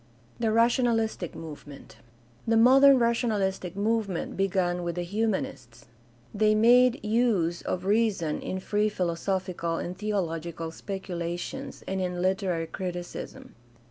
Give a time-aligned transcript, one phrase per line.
[0.39, 1.97] The rationalistic movement.—
[2.47, 5.85] The modern rationalistic movement began with the Humanists.
[6.33, 13.53] They made use of reason in free philosophical and theological speculations and in literary criticism.